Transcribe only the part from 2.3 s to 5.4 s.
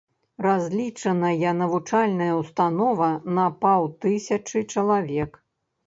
ўстанова на паўтысячы чалавек.